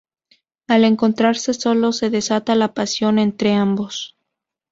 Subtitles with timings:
[0.67, 4.17] Al encontrarse solos, se desata la pasión entre ambos.